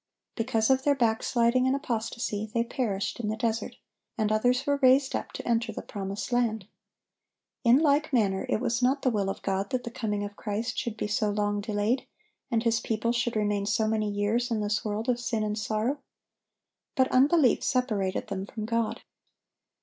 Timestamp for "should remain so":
13.11-13.87